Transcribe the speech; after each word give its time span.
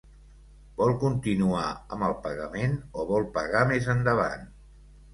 Vol 0.79 0.93
continuar 1.03 1.67
amb 1.97 2.07
el 2.09 2.17
pagament 2.25 2.75
o 3.05 3.09
vol 3.13 3.31
pagar 3.39 3.65
més 3.77 3.95
endavant? 3.99 4.53